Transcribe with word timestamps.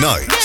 night. 0.00 0.39